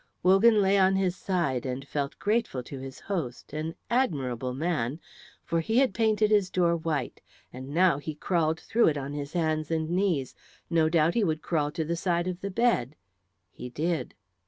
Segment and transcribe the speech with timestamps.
[0.23, 4.99] Wogan lay on his side and felt grateful to his host, an admirable man,
[5.43, 7.21] for he had painted his door white,
[7.53, 10.33] and now he crawled through it on his hands and knees.
[10.71, 12.95] No doubt he would crawl to the side of the bed;
[13.51, 14.15] he did.